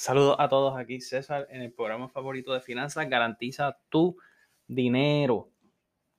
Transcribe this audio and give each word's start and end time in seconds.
Saludos 0.00 0.36
a 0.38 0.48
todos 0.48 0.78
aquí, 0.78 1.02
César, 1.02 1.46
en 1.50 1.60
el 1.60 1.72
programa 1.74 2.08
favorito 2.08 2.54
de 2.54 2.62
finanzas, 2.62 3.06
garantiza 3.10 3.76
tu 3.90 4.16
dinero. 4.66 5.50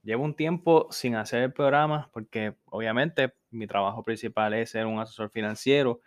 Llevo 0.04 0.24
un 0.24 0.36
tiempo 0.36 0.88
sin 0.92 1.16
hacer 1.16 1.42
el 1.42 1.52
programa 1.52 2.08
porque 2.14 2.54
obviamente 2.66 3.34
mi 3.50 3.66
trabajo 3.66 4.04
principal 4.04 4.54
es 4.54 4.70
ser 4.70 4.86
un 4.86 5.00
asesor 5.00 5.32
financiero 5.32 6.00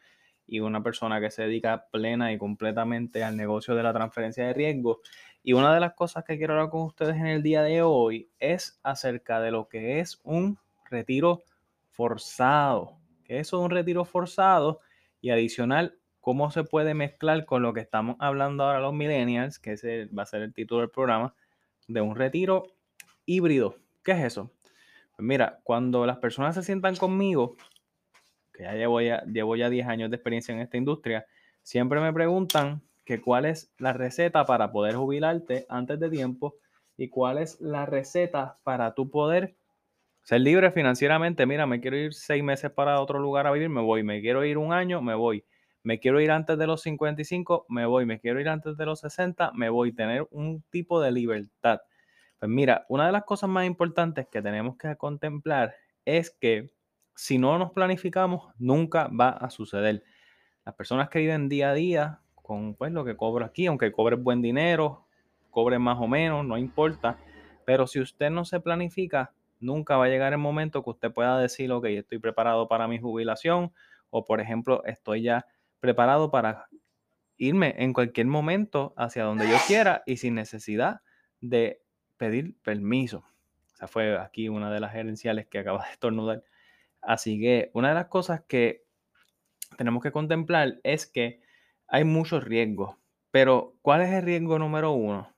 y 0.47 0.61
una 0.61 0.85
persona 0.85 1.21
que 1.21 1.33
se 1.33 1.43
dedica 1.43 1.89
plena 1.91 2.33
y 2.33 2.39
completamente 2.39 3.25
al 3.25 3.37
negocio 3.37 3.75
de 3.75 3.83
la 3.83 3.93
transferencia 3.93 4.47
de 4.47 4.53
riesgo. 4.53 5.01
Y 5.43 5.55
una 5.55 5.75
de 5.75 5.81
las 5.81 5.95
cosas 5.95 6.23
que 6.23 6.39
quiero 6.39 6.53
hablar 6.53 6.71
con 6.71 6.83
ustedes 6.83 7.17
en 7.17 7.27
el 7.27 7.43
día 7.43 7.65
de 7.65 7.83
hoy 7.83 8.31
es 8.39 8.79
acerca 8.85 9.41
de 9.41 9.51
lo 9.51 9.69
que 9.69 9.99
es 9.99 10.21
un 10.23 10.61
retiro 10.89 11.43
forzado. 11.91 12.99
¿Qué 13.25 13.41
es 13.41 13.53
un 13.53 13.69
retiro 13.69 14.05
forzado? 14.05 14.79
Y 15.21 15.31
adicional, 15.31 15.99
cómo 16.25 16.51
se 16.51 16.65
puede 16.65 16.95
mezclar 16.95 17.45
con 17.45 17.61
lo 17.61 17.75
que 17.75 17.81
estamos 17.81 18.17
hablando 18.19 18.65
ahora 18.65 18.81
los 18.81 18.95
millennials, 18.95 19.59
que 19.59 19.73
ese 19.73 20.07
va 20.07 20.23
a 20.23 20.27
ser 20.27 20.41
el 20.41 20.55
título 20.55 20.81
del 20.81 20.89
programa, 20.89 21.35
de 21.87 22.01
un 22.01 22.17
retiro 22.17 22.63
híbrido. 23.27 23.77
¿Qué 24.03 24.13
es 24.13 24.25
eso? 24.25 24.51
Pues 25.15 25.27
mira, 25.27 25.61
cuando 25.65 26.07
las 26.07 26.17
personas 26.17 26.55
se 26.55 26.63
sientan 26.63 26.97
conmigo 26.97 27.59
que 28.55 28.63
ya 28.63 28.73
llevo 28.73 29.03
ya, 29.03 29.23
llevo 29.25 29.55
ya 29.55 29.69
10 29.69 29.87
años 29.87 30.09
de 30.09 30.17
experiencia 30.17 30.55
en 30.55 30.63
esta 30.63 30.79
industria, 30.79 31.27
siempre 31.63 32.01
me 32.01 32.11
preguntan 32.11 32.81
que 33.05 33.21
cuál 33.21 33.45
es 33.45 33.75
la 33.77 33.93
receta 33.93 34.47
para 34.47 34.73
poder 34.73 34.95
jubilarte 34.95 35.67
antes 35.69 36.01
de 36.01 36.09
tiempo 36.09 36.55
y 36.97 37.11
cuál 37.11 37.37
es 37.37 37.61
la 37.61 37.85
receta 37.85 38.57
para 38.63 38.95
tú 38.95 39.11
poder 39.11 39.57
ser 40.23 40.41
libre 40.41 40.71
financieramente. 40.71 41.45
Mira, 41.45 41.67
me 41.67 41.83
quiero 41.83 41.99
ir 41.99 42.15
seis 42.15 42.43
meses 42.43 42.71
para 42.71 42.99
otro 43.03 43.19
lugar 43.19 43.47
a 43.47 43.53
vivir, 43.53 43.69
me 43.69 43.83
voy. 43.83 44.03
Me 44.03 44.23
quiero 44.23 44.43
ir 44.43 44.57
un 44.57 44.73
año, 44.73 45.03
me 45.03 45.15
voy. 45.15 45.45
Me 45.85 46.01
quiero 46.01 46.19
ir 46.21 46.31
antes 46.31 46.57
de 46.59 46.67
los 46.67 46.81
55, 46.81 47.67
me 47.69 47.85
voy. 47.85 48.07
Me 48.07 48.19
quiero 48.19 48.41
ir 48.41 48.49
antes 48.49 48.77
de 48.79 48.87
los 48.87 49.01
60, 49.01 49.53
me 49.55 49.69
voy. 49.69 49.93
Tener 49.93 50.27
un 50.31 50.63
tipo 50.71 51.01
de 51.01 51.13
libertad. 51.13 51.83
Pues 52.39 52.51
mira, 52.51 52.87
una 52.89 53.07
de 53.07 53.13
las 53.13 53.25
cosas 53.25 53.51
más 53.51 53.67
importantes 53.67 54.27
que 54.29 54.41
tenemos 54.41 54.77
que 54.79 54.97
contemplar 54.97 55.75
es 56.07 56.31
que 56.31 56.73
si 57.15 57.37
no 57.37 57.59
nos 57.59 57.71
planificamos, 57.73 58.53
nunca 58.59 59.09
va 59.09 59.29
a 59.29 59.51
suceder. 59.51 60.03
Las 60.65 60.75
personas 60.75 61.11
que 61.11 61.19
viven 61.19 61.51
día 61.51 61.71
a 61.71 61.75
día 61.75 62.21
con 62.35 62.75
pues, 62.75 62.91
lo 62.91 63.05
que 63.05 63.17
cobro 63.17 63.45
aquí, 63.45 63.67
aunque 63.67 63.93
cobre 63.93 64.17
buen 64.17 64.41
dinero, 64.41 65.07
cobre 65.51 65.79
más 65.79 65.99
o 66.01 66.09
menos, 66.09 66.47
no 66.47 66.57
importa. 66.57 67.19
Pero 67.67 67.87
si 67.87 68.01
usted 68.01 68.31
no 68.31 68.47
se 68.47 68.59
planifica, 68.59 69.35
nunca 69.61 69.99
va 69.99 70.07
a 70.07 70.09
llegar 70.09 70.33
el 70.33 70.39
momento 70.39 70.83
que 70.83 70.91
usted 70.91 71.13
pueda 71.13 71.39
decir, 71.39 71.71
ok, 71.71 71.85
estoy 71.87 72.19
preparado 72.21 72.69
para 72.69 72.89
mi 72.89 72.99
jubilación 72.99 73.73
o, 74.09 74.25
por 74.25 74.41
ejemplo, 74.41 74.83
estoy 74.85 75.23
ya 75.23 75.47
preparado 75.85 76.31
para 76.31 76.67
irme 77.37 77.75
en 77.77 77.93
cualquier 77.93 78.27
momento 78.27 78.95
hacia 78.97 79.25
donde 79.25 79.47
yo 79.47 79.59
quiera 79.67 80.03
y 80.07 80.17
sin 80.17 80.35
necesidad 80.35 81.03
de 81.43 81.83
pedir 82.17 82.57
permiso. 82.63 83.23
Esa 83.75 83.87
fue 83.87 84.19
aquí 84.19 84.49
una 84.49 84.73
de 84.73 84.81
las 84.81 84.93
gerenciales 84.93 85.47
que 85.47 85.59
acaba 85.59 85.85
de 85.85 85.91
estornudar. 85.93 86.43
Así 87.03 87.39
que 87.39 87.71
una 87.75 87.91
de 87.91 87.97
las 87.97 88.07
cosas 88.07 88.41
que 88.49 88.87
tenemos 89.77 90.03
que 90.03 90.11
contemplar 90.11 90.81
es 90.85 91.05
que 91.05 91.43
hay 91.87 92.05
muchos 92.05 92.43
riesgos, 92.45 92.97
pero 93.31 93.77
¿cuál 93.83 94.01
es 94.01 94.11
el 94.11 94.23
riesgo 94.23 94.59
número 94.59 94.93
uno? 94.93 95.37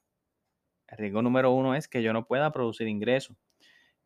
El 0.87 0.99
riesgo 0.99 1.23
número 1.23 1.51
uno 1.51 1.75
es 1.75 1.89
que 1.89 2.05
yo 2.05 2.13
no 2.13 2.29
pueda 2.29 2.53
producir 2.53 2.87
ingresos. 2.87 3.37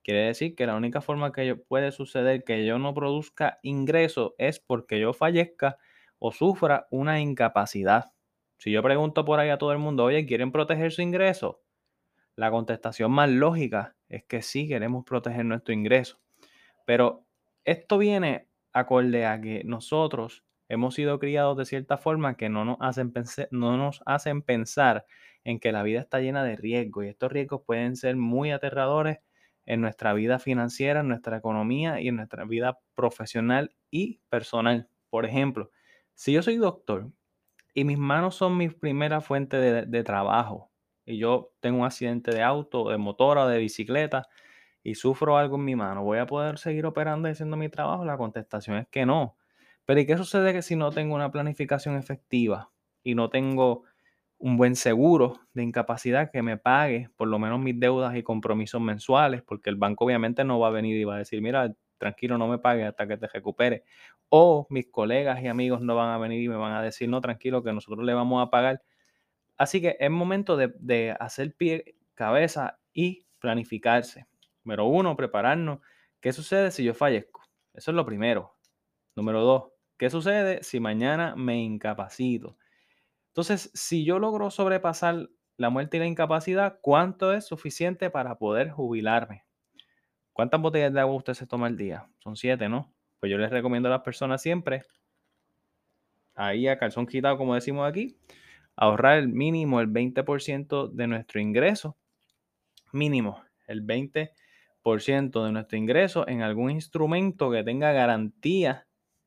Quiere 0.02 0.20
decir 0.20 0.55
que 0.55 0.64
la 0.64 0.74
única 0.74 1.02
forma 1.02 1.33
que 1.33 1.55
puede 1.55 1.92
suceder 1.92 2.44
que 2.44 2.64
yo 2.64 2.78
no 2.78 2.94
produzca 2.94 3.58
ingresos 3.62 4.33
es 4.38 4.58
porque 4.58 4.98
yo 4.98 5.12
fallezca 5.12 5.77
o 6.20 6.30
sufra 6.30 6.86
una 6.90 7.20
incapacidad. 7.20 8.12
Si 8.58 8.70
yo 8.70 8.82
pregunto 8.82 9.24
por 9.24 9.40
ahí 9.40 9.48
a 9.48 9.58
todo 9.58 9.72
el 9.72 9.78
mundo, 9.78 10.04
oye, 10.04 10.27
¿quieren 10.27 10.52
proteger 10.52 10.92
su 10.92 11.02
ingreso? 11.02 11.62
La 12.36 12.50
contestación 12.50 13.10
más 13.10 13.28
lógica 13.28 13.96
es 14.08 14.24
que 14.24 14.42
sí 14.42 14.68
queremos 14.68 15.04
proteger 15.04 15.45
nuestro 15.45 15.74
ingreso. 15.74 16.20
Pero 16.86 17.27
esto 17.64 17.98
viene 17.98 18.48
acorde 18.72 19.27
a 19.27 19.40
que 19.40 19.62
nosotros 19.64 20.45
hemos 20.68 20.95
sido 20.95 21.18
criados 21.18 21.56
de 21.56 21.64
cierta 21.64 21.96
forma 21.96 22.36
que 22.36 22.48
no 22.48 22.64
nos 22.64 22.77
hacen, 22.80 23.12
no 23.50 23.77
nos 23.77 24.02
hacen 24.06 24.42
pensar 24.42 25.06
en 25.42 25.58
que 25.58 25.72
la 25.72 25.83
vida 25.83 26.00
está 26.00 26.20
llena 26.20 26.45
de 26.45 26.56
riesgos 26.56 27.05
y 27.05 27.08
estos 27.08 27.33
riesgos 27.33 27.62
pueden 27.66 27.96
ser 27.96 28.16
muy 28.16 28.52
aterradores 28.52 29.18
en 29.66 29.80
nuestra 29.80 30.12
vida 30.12 30.39
financiera, 30.39 31.00
en 31.00 31.08
nuestra 31.08 31.39
economía 31.39 32.00
y 32.00 32.08
en 32.08 32.16
nuestra 32.16 32.45
vida 32.45 32.78
profesional 32.95 33.74
y 33.90 34.20
personal. 34.28 34.89
Por 35.11 35.27
ejemplo, 35.27 35.70
si 36.20 36.33
yo 36.35 36.42
soy 36.42 36.58
doctor 36.58 37.11
y 37.73 37.85
mis 37.85 37.97
manos 37.97 38.35
son 38.35 38.58
mi 38.58 38.69
primera 38.69 39.23
fuente 39.23 39.57
de, 39.57 40.05
trabajo 40.05 40.70
y 41.07 41.17
yo 41.17 41.55
tengo 41.61 41.79
un 41.79 41.86
accidente 41.86 42.31
de 42.31 42.42
auto, 42.42 42.91
de 42.91 42.98
motora 42.98 43.48
de 43.48 43.58
bicicleta, 43.58 44.29
y 44.83 44.97
sufro 44.97 45.39
algo 45.39 45.57
en 45.57 45.64
mi 45.64 45.77
mano, 45.77 46.05
¿voy 46.05 46.19
a 46.19 46.27
poder 46.27 46.58
seguir 46.58 46.85
operando 46.85 47.27
y 47.27 47.33
haciendo 47.33 47.57
mi 47.57 47.70
trabajo? 47.70 48.05
La 48.05 48.19
contestación 48.19 48.77
es 48.77 48.89
que 48.89 49.07
no. 49.07 49.39
Pero 49.86 49.98
¿y 49.98 50.05
qué 50.05 50.19
sucede 50.19 50.53
que 50.53 50.61
si 50.61 50.77
no 50.77 50.91
tengo 50.91 51.14
una 51.14 51.31
planificación 51.31 51.97
efectiva 51.97 52.70
y 53.02 53.14
no 53.14 53.31
tengo 53.31 53.85
un 54.37 54.58
buen 54.58 54.77
seguro 54.77 55.41
de 55.55 55.63
incapacidad 55.63 56.31
que 56.31 56.42
me 56.42 56.58
pague 56.58 57.08
por 57.17 57.29
lo 57.29 57.39
menos 57.39 57.61
mis 57.61 57.81
deudas 57.81 58.14
y 58.14 58.23
compromisos 58.23 58.83
mensuales? 58.83 59.41
Porque 59.41 59.70
el 59.70 59.77
banco 59.77 60.05
obviamente 60.05 60.45
no 60.45 60.58
va 60.58 60.69
a 60.69 60.70
venir 60.70 60.98
y 60.98 61.05
va 61.05 61.14
a 61.14 61.19
decir, 61.19 61.41
mira, 61.41 61.75
tranquilo, 62.00 62.38
no 62.38 62.48
me 62.48 62.58
pague 62.58 62.84
hasta 62.84 63.06
que 63.06 63.16
te 63.18 63.28
recupere. 63.28 63.84
O 64.30 64.66
mis 64.70 64.88
colegas 64.90 65.42
y 65.44 65.48
amigos 65.48 65.83
no 65.83 65.94
van 65.94 66.11
a 66.11 66.18
venir 66.18 66.42
y 66.42 66.48
me 66.48 66.56
van 66.56 66.72
a 66.72 66.83
decir, 66.83 67.08
no, 67.08 67.20
tranquilo, 67.20 67.62
que 67.62 67.72
nosotros 67.72 68.05
le 68.05 68.14
vamos 68.14 68.44
a 68.44 68.50
pagar. 68.50 68.83
Así 69.58 69.80
que 69.80 69.96
es 70.00 70.10
momento 70.10 70.56
de, 70.56 70.72
de 70.80 71.16
hacer 71.20 71.55
pie, 71.55 71.96
cabeza 72.14 72.80
y 72.92 73.27
planificarse. 73.39 74.27
Número 74.64 74.86
uno, 74.86 75.16
prepararnos. 75.16 75.80
¿Qué 76.20 76.33
sucede 76.33 76.70
si 76.70 76.84
yo 76.84 76.94
fallezco? 76.94 77.42
Eso 77.74 77.90
es 77.92 77.94
lo 77.94 78.06
primero. 78.06 78.56
Número 79.16 79.42
dos, 79.42 79.72
¿qué 79.98 80.10
sucede 80.10 80.62
si 80.62 80.80
mañana 80.80 81.34
me 81.36 81.58
incapacito? 81.62 82.56
Entonces, 83.28 83.70
si 83.74 84.05
yo 84.05 84.18
logro 84.18 84.50
sobrepasar 84.50 85.30
la 85.56 85.70
muerte 85.70 85.98
y 85.98 86.00
la 86.00 86.06
incapacidad, 86.06 86.78
¿cuánto 86.83 87.33
es 87.34 87.46
suficiente 87.46 88.10
para 88.10 88.39
poder 88.39 88.70
jubilarme? 88.70 89.44
¿Cuántas 90.33 90.61
botellas 90.61 90.92
de 90.92 91.01
agua 91.01 91.17
usted 91.17 91.35
se 91.35 91.46
toma 91.46 91.67
al 91.67 91.77
día? 91.77 92.08
Son 92.18 92.36
siete, 92.36 92.68
¿no? 92.68 92.92
Pues 93.18 93.30
yo 93.30 93.39
les 93.39 93.51
recomiendo 93.51 93.89
a 93.89 93.92
las 93.92 94.02
personas 94.02 94.41
siempre, 94.41 94.83
ahí 96.35 96.68
a 96.68 96.79
calzón 96.79 97.07
quitado, 97.07 97.36
como 97.36 97.55
decimos 97.55 97.89
aquí, 97.89 98.17
ahorrar 98.77 99.19
el 99.19 99.29
mínimo 99.29 99.80
el 99.80 99.89
20% 99.89 100.89
de 100.89 101.07
nuestro 101.07 101.40
ingreso. 101.40 101.96
Mínimo, 102.92 103.45
el 103.67 103.83
20% 103.86 105.45
de 105.45 105.52
nuestro 105.52 105.79
ingreso 105.79 106.27
en 106.27 106.42
algún 106.42 106.70
instrumento 106.70 107.51
que 107.51 107.63
tenga 107.63 107.92
garantía 107.92 108.86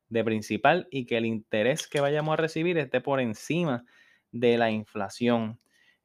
de 0.09 0.23
principal 0.23 0.87
y 0.91 1.05
que 1.05 1.17
el 1.17 1.25
interés 1.25 1.87
que 1.87 2.01
vayamos 2.01 2.33
a 2.33 2.37
recibir 2.41 2.77
esté 2.77 2.99
por 3.01 3.19
encima 3.19 3.85
de 4.31 4.57
la 4.57 4.71
inflación. 4.71 5.59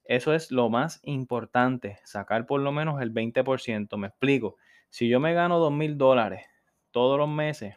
Eso 0.05 0.35
es 0.35 0.51
lo 0.51 0.71
más 0.71 1.01
importante, 1.03 1.99
sacar 2.05 2.47
por 2.47 2.61
lo 2.61 2.73
menos 2.73 3.01
el 3.03 3.13
20%. 3.13 3.97
Me 3.97 4.09
explico. 4.09 4.57
Si 4.91 5.09
yo 5.09 5.21
me 5.21 5.35
gano 5.35 5.59
2 5.59 5.73
mil 5.73 5.99
dólares 5.99 6.47
todos 6.91 7.19
los 7.19 7.29
meses, 7.29 7.77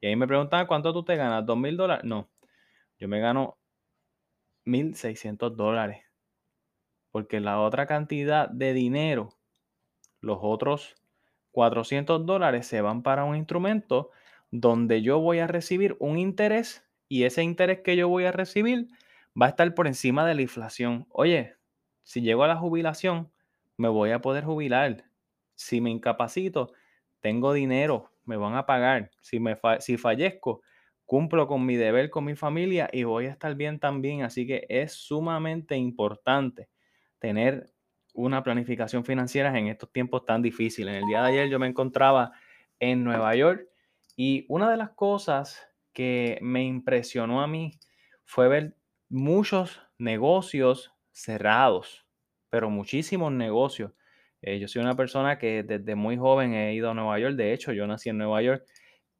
y 0.00 0.08
ahí 0.08 0.16
me 0.16 0.26
preguntan, 0.26 0.66
¿cuánto 0.66 0.92
tú 0.92 1.04
te 1.04 1.16
ganas? 1.16 1.44
¿2 1.46 1.56
mil 1.56 1.76
dólares? 1.76 2.04
No, 2.04 2.30
yo 2.98 3.08
me 3.08 3.20
gano 3.20 3.58
1.600 4.64 5.56
dólares. 5.56 6.04
Porque 7.10 7.40
la 7.40 7.60
otra 7.60 7.86
cantidad 7.86 8.48
de 8.48 8.72
dinero 8.72 9.36
los 10.22 10.38
otros 10.40 10.94
400 11.50 12.24
dólares 12.24 12.66
se 12.66 12.80
van 12.80 13.02
para 13.02 13.24
un 13.24 13.36
instrumento 13.36 14.10
donde 14.50 15.02
yo 15.02 15.18
voy 15.18 15.40
a 15.40 15.46
recibir 15.46 15.96
un 15.98 16.18
interés 16.18 16.88
y 17.08 17.24
ese 17.24 17.42
interés 17.42 17.80
que 17.80 17.96
yo 17.96 18.08
voy 18.08 18.24
a 18.24 18.32
recibir 18.32 18.88
va 19.40 19.46
a 19.46 19.48
estar 19.50 19.74
por 19.74 19.86
encima 19.86 20.26
de 20.26 20.34
la 20.34 20.42
inflación. 20.42 21.06
Oye, 21.10 21.56
si 22.04 22.22
llego 22.22 22.44
a 22.44 22.48
la 22.48 22.56
jubilación, 22.56 23.30
me 23.76 23.88
voy 23.88 24.12
a 24.12 24.20
poder 24.20 24.44
jubilar. 24.44 25.04
Si 25.62 25.80
me 25.80 25.90
incapacito, 25.90 26.72
tengo 27.20 27.52
dinero, 27.52 28.10
me 28.24 28.36
van 28.36 28.54
a 28.54 28.66
pagar. 28.66 29.10
Si, 29.20 29.40
me 29.40 29.58
si 29.80 29.96
fallezco, 29.96 30.62
cumplo 31.06 31.46
con 31.46 31.64
mi 31.66 31.76
deber 31.76 32.10
con 32.10 32.24
mi 32.24 32.34
familia 32.36 32.88
y 32.92 33.04
voy 33.04 33.26
a 33.26 33.30
estar 33.30 33.54
bien 33.54 33.78
también. 33.78 34.22
Así 34.22 34.46
que 34.46 34.66
es 34.68 34.92
sumamente 34.92 35.76
importante 35.76 36.68
tener 37.18 37.72
una 38.14 38.42
planificación 38.42 39.04
financiera 39.04 39.56
en 39.58 39.68
estos 39.68 39.90
tiempos 39.92 40.24
tan 40.26 40.42
difíciles. 40.42 40.94
En 40.94 41.02
el 41.02 41.08
día 41.08 41.22
de 41.22 41.28
ayer 41.30 41.48
yo 41.48 41.58
me 41.58 41.66
encontraba 41.66 42.32
en 42.78 43.04
Nueva 43.04 43.34
York 43.34 43.68
y 44.16 44.44
una 44.48 44.70
de 44.70 44.76
las 44.76 44.90
cosas 44.90 45.66
que 45.92 46.38
me 46.42 46.64
impresionó 46.64 47.42
a 47.42 47.46
mí 47.46 47.78
fue 48.24 48.48
ver 48.48 48.76
muchos 49.08 49.80
negocios 49.98 50.92
cerrados, 51.10 52.06
pero 52.50 52.70
muchísimos 52.70 53.32
negocios. 53.32 53.92
Eh, 54.42 54.58
yo 54.58 54.66
soy 54.68 54.82
una 54.82 54.96
persona 54.96 55.38
que 55.38 55.62
desde 55.62 55.94
muy 55.94 56.16
joven 56.16 56.54
he 56.54 56.74
ido 56.74 56.90
a 56.90 56.94
Nueva 56.94 57.18
York, 57.20 57.36
de 57.36 57.52
hecho 57.52 57.72
yo 57.72 57.86
nací 57.86 58.08
en 58.10 58.18
Nueva 58.18 58.42
York 58.42 58.64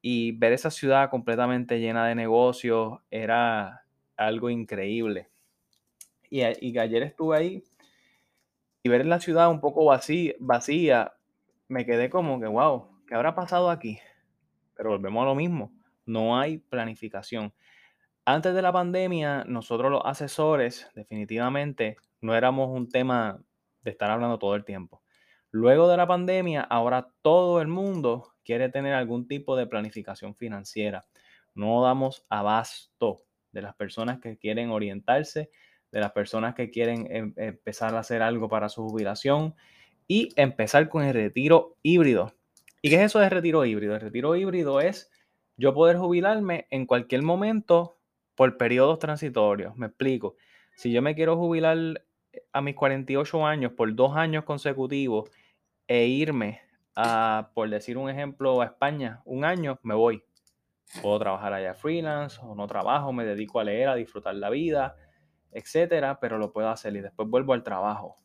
y 0.01 0.33
ver 0.33 0.51
esa 0.51 0.69
ciudad 0.69 1.09
completamente 1.09 1.79
llena 1.79 2.05
de 2.05 2.15
negocios 2.15 2.99
era 3.09 3.85
algo 4.17 4.49
increíble. 4.49 5.29
Y, 6.29 6.41
y 6.41 6.77
ayer 6.77 7.03
estuve 7.03 7.37
ahí 7.37 7.63
y 8.83 8.89
ver 8.89 9.05
la 9.05 9.21
ciudad 9.21 9.49
un 9.49 9.61
poco 9.61 9.85
vacía, 9.85 10.33
vacía, 10.39 11.13
me 11.69 11.85
quedé 11.85 12.09
como 12.09 12.39
que, 12.41 12.47
wow, 12.47 13.01
¿qué 13.07 13.15
habrá 13.15 13.33
pasado 13.33 13.69
aquí? 13.69 13.99
Pero 14.75 14.89
volvemos 14.89 15.23
a 15.23 15.27
lo 15.27 15.35
mismo, 15.35 15.71
no 16.05 16.37
hay 16.37 16.57
planificación. 16.57 17.53
Antes 18.25 18.53
de 18.53 18.61
la 18.61 18.73
pandemia, 18.73 19.45
nosotros 19.45 19.89
los 19.89 20.01
asesores 20.03 20.89
definitivamente 20.95 21.95
no 22.19 22.35
éramos 22.35 22.69
un 22.69 22.89
tema 22.89 23.39
de 23.83 23.91
estar 23.91 24.11
hablando 24.11 24.37
todo 24.39 24.55
el 24.55 24.65
tiempo. 24.65 25.02
Luego 25.53 25.87
de 25.87 25.97
la 25.97 26.07
pandemia, 26.07 26.61
ahora 26.61 27.09
todo 27.21 27.61
el 27.61 27.67
mundo 27.67 28.33
quiere 28.43 28.69
tener 28.69 28.95
algún 28.95 29.27
tipo 29.27 29.55
de 29.55 29.67
planificación 29.67 30.35
financiera. 30.35 31.05
No 31.53 31.83
damos 31.83 32.25
abasto 32.27 33.21
de 33.51 33.61
las 33.61 33.75
personas 33.75 34.19
que 34.19 34.39
quieren 34.39 34.71
orientarse, 34.71 35.51
de 35.91 35.99
las 35.99 36.11
personas 36.11 36.55
que 36.55 36.71
quieren 36.71 37.05
em, 37.11 37.33
empezar 37.37 37.93
a 37.93 37.99
hacer 37.99 38.23
algo 38.23 38.49
para 38.49 38.67
su 38.67 38.81
jubilación 38.89 39.53
y 40.07 40.29
empezar 40.37 40.89
con 40.89 41.03
el 41.03 41.13
retiro 41.13 41.77
híbrido. 41.83 42.33
¿Y 42.81 42.89
qué 42.89 42.95
es 42.95 43.01
eso 43.01 43.19
de 43.19 43.29
retiro 43.29 43.63
híbrido? 43.63 43.93
El 43.93 44.01
retiro 44.01 44.35
híbrido 44.35 44.81
es 44.81 45.11
yo 45.55 45.75
poder 45.75 45.97
jubilarme 45.97 46.65
en 46.71 46.87
cualquier 46.87 47.21
momento 47.21 47.99
por 48.33 48.57
periodos 48.57 48.97
transitorios. 48.97 49.77
Me 49.77 49.85
explico. 49.85 50.35
Si 50.75 50.91
yo 50.91 51.03
me 51.03 51.13
quiero 51.13 51.37
jubilar 51.37 52.03
a 52.51 52.61
mis 52.61 52.73
48 52.73 53.45
años 53.45 53.73
por 53.73 53.93
dos 53.93 54.17
años 54.17 54.45
consecutivos 54.45 55.29
e 55.93 56.07
irme 56.07 56.59
a, 56.95 57.51
por 57.53 57.69
decir 57.69 57.99
un 57.99 58.09
ejemplo, 58.09 58.63
a 58.63 58.65
España 58.65 59.21
un 59.25 59.45
año, 59.45 59.77
me 59.83 59.93
voy. 59.93 60.23
Puedo 61.03 61.19
trabajar 61.19 61.53
allá 61.53 61.75
freelance 61.75 62.39
o 62.41 62.55
no 62.55 62.65
trabajo, 62.65 63.13
me 63.13 63.23
dedico 63.25 63.59
a 63.59 63.63
leer, 63.63 63.89
a 63.89 63.93
disfrutar 63.93 64.33
la 64.33 64.49
vida, 64.49 64.95
etcétera, 65.51 66.19
pero 66.19 66.39
lo 66.39 66.51
puedo 66.51 66.69
hacer 66.69 66.95
y 66.95 67.01
después 67.01 67.29
vuelvo 67.29 67.53
al 67.53 67.61
trabajo. 67.61 68.17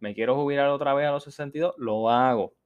Me 0.00 0.12
quiero 0.12 0.34
jubilar 0.34 0.70
otra 0.70 0.92
vez 0.92 1.06
a 1.06 1.12
los 1.12 1.22
62, 1.22 1.76
lo 1.78 2.10
hago. 2.10 2.56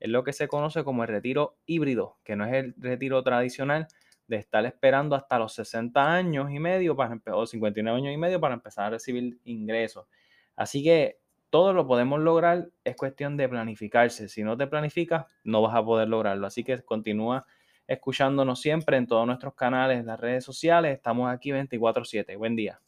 Es 0.00 0.10
lo 0.10 0.24
que 0.24 0.32
se 0.32 0.48
conoce 0.48 0.82
como 0.82 1.04
el 1.04 1.08
retiro 1.08 1.56
híbrido, 1.64 2.18
que 2.24 2.34
no 2.34 2.46
es 2.46 2.52
el 2.52 2.74
retiro 2.76 3.22
tradicional 3.22 3.86
de 4.26 4.38
estar 4.38 4.66
esperando 4.66 5.14
hasta 5.14 5.38
los 5.38 5.54
60 5.54 6.12
años 6.12 6.50
y 6.50 6.58
medio 6.58 6.96
para 6.96 7.16
o 7.26 7.46
59 7.46 7.96
años 7.96 8.12
y 8.12 8.16
medio 8.16 8.40
para 8.40 8.54
empezar 8.54 8.86
a 8.86 8.90
recibir 8.90 9.38
ingresos. 9.44 10.08
Así 10.56 10.82
que 10.82 11.20
todo 11.54 11.72
lo 11.72 11.86
podemos 11.86 12.18
lograr, 12.18 12.70
es 12.82 12.96
cuestión 12.96 13.36
de 13.36 13.48
planificarse. 13.48 14.28
Si 14.28 14.42
no 14.42 14.56
te 14.56 14.66
planificas, 14.66 15.26
no 15.44 15.62
vas 15.62 15.76
a 15.76 15.84
poder 15.84 16.08
lograrlo. 16.08 16.48
Así 16.48 16.64
que 16.64 16.82
continúa 16.82 17.46
escuchándonos 17.86 18.60
siempre 18.60 18.96
en 18.96 19.06
todos 19.06 19.24
nuestros 19.24 19.54
canales, 19.54 20.04
las 20.04 20.18
redes 20.18 20.44
sociales. 20.44 20.96
Estamos 20.96 21.30
aquí 21.32 21.52
24/7. 21.52 22.34
Buen 22.34 22.56
día. 22.56 22.80